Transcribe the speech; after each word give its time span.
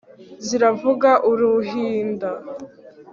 Ziravuga 0.45 1.09
uruhinda 1.29 2.29